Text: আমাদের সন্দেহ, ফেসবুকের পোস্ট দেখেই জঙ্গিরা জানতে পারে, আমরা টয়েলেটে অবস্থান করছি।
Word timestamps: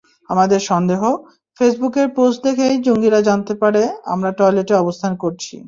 আমাদের 0.29 0.59
সন্দেহ, 0.61 1.01
ফেসবুকের 1.59 2.07
পোস্ট 2.17 2.39
দেখেই 2.43 2.75
জঙ্গিরা 2.87 3.19
জানতে 3.21 3.53
পারে, 3.61 3.83
আমরা 4.05 4.29
টয়েলেটে 4.37 4.73
অবস্থান 4.75 5.13
করছি। 5.23 5.55